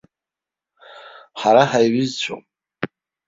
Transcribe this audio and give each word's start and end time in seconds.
Ҳара 1.39 1.63
ҳаиҩызцәоуп. 1.69 2.45